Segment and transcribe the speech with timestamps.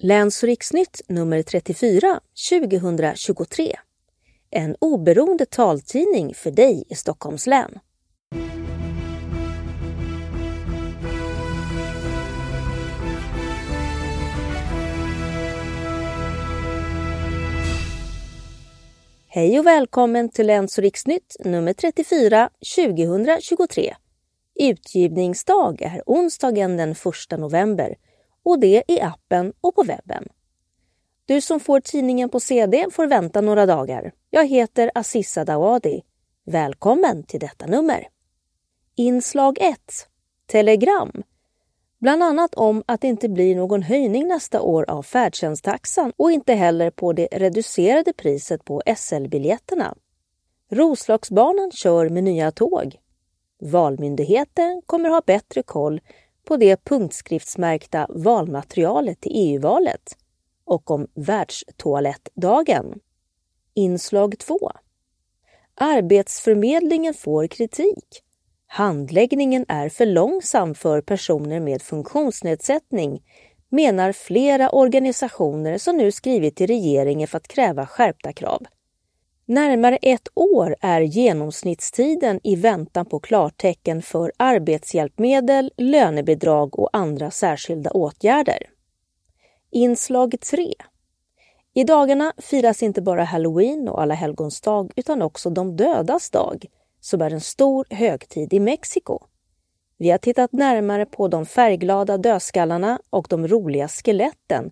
[0.00, 3.76] Läns och riksnytt nummer 34 2023.
[4.50, 7.78] En oberoende taltidning för dig i Stockholms län.
[19.28, 23.94] Hej och välkommen till Läns och riksnytt nummer 34 2023.
[24.60, 27.94] Utgivningsdag är onsdagen den 1 november
[28.48, 30.28] och det i appen och på webben.
[31.26, 34.12] Du som får tidningen på CD får vänta några dagar.
[34.30, 36.02] Jag heter Assissa Dawadi.
[36.44, 38.08] Välkommen till detta nummer.
[38.96, 39.78] Inslag 1.
[40.46, 41.22] Telegram.
[41.98, 46.54] Bland annat om att det inte blir någon höjning nästa år av färdtjänsttaxan och inte
[46.54, 49.94] heller på det reducerade priset på SL-biljetterna.
[50.70, 52.96] Roslagsbanan kör med nya tåg.
[53.60, 56.00] Valmyndigheten kommer ha bättre koll
[56.48, 60.16] på det punktskriftsmärkta valmaterialet till EU-valet
[60.64, 63.00] och om världstoalettdagen.
[63.74, 64.72] Inslag 2.
[65.74, 68.22] Arbetsförmedlingen får kritik.
[68.66, 73.22] Handläggningen är för långsam för personer med funktionsnedsättning
[73.68, 78.66] menar flera organisationer som nu skrivit till regeringen för att kräva skärpta krav.
[79.50, 87.90] Närmare ett år är genomsnittstiden i väntan på klartecken för arbetshjälpmedel, lönebidrag och andra särskilda
[87.90, 88.58] åtgärder.
[89.70, 90.74] Inslag 3.
[91.74, 96.64] I dagarna firas inte bara halloween och alla helgons dag utan också de dödas dag,
[97.00, 99.18] som är en stor högtid i Mexiko.
[99.98, 104.70] Vi har tittat närmare på de färgglada dödskallarna och de roliga skeletten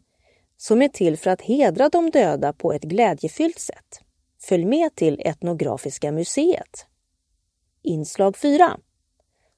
[0.57, 4.06] som är till för att hedra de döda på ett glädjefyllt sätt.
[4.39, 6.87] Följ med till Etnografiska museet.
[7.83, 8.79] Inslag 4.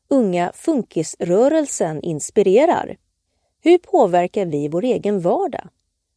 [0.09, 2.97] Unga funkisrörelsen inspirerar.
[3.61, 5.69] Hur påverkar vi vår egen vardag?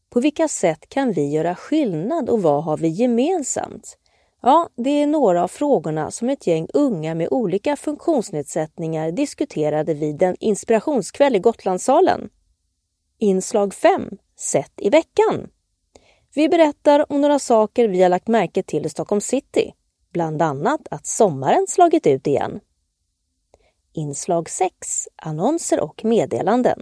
[0.09, 3.97] På vilka sätt kan vi göra skillnad och vad har vi gemensamt?
[4.41, 10.21] Ja, det är några av frågorna som ett gäng unga med olika funktionsnedsättningar diskuterade vid
[10.21, 12.29] en inspirationskväll i Gotlandssalen.
[13.17, 14.09] Inslag 5.
[14.35, 15.49] Sätt i veckan.
[16.33, 19.73] Vi berättar om några saker vi har lagt märke till i Stockholm city.
[20.13, 22.59] Bland annat att sommaren slagit ut igen.
[23.93, 25.07] Inslag 6.
[25.15, 26.81] Annonser och meddelanden.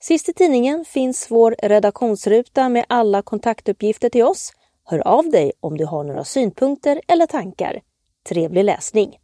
[0.00, 4.52] Sist i tidningen finns vår redaktionsruta med alla kontaktuppgifter till oss.
[4.84, 7.80] Hör av dig om du har några synpunkter eller tankar.
[8.28, 9.18] Trevlig läsning!